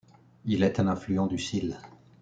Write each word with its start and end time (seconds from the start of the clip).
Il 0.45 0.63
est 0.63 0.79
un 0.79 0.87
affluent 0.87 1.27
du 1.27 1.37
Sil. 1.37 1.77